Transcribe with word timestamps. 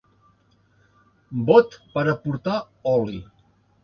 Bot 1.49 1.77
per 1.97 2.05
a 2.13 2.15
portar 2.23 2.55
oli. 2.93 3.21